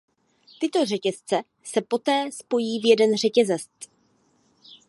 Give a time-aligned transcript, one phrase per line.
[0.59, 3.69] Tyto řetězce se poté spojí v jeden řetězec.